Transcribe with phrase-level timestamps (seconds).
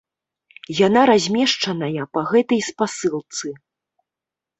[0.87, 3.53] Яна размешчаная па гэтай спасылцы.